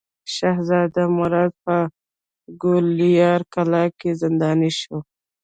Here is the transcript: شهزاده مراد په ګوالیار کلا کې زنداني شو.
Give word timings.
شهزاده 0.35 1.03
مراد 1.17 1.51
په 1.65 1.75
ګوالیار 2.61 3.41
کلا 3.53 3.83
کې 3.99 4.09
زنداني 4.21 4.71
شو. 4.79 4.97